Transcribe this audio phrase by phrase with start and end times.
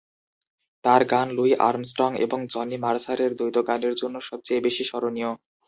[0.85, 5.31] তার গান Louis Armstrong এবং জনি মার্সারের দ্বৈত গানের জন্য সবচেয়ে বেশি স্মরণীয়।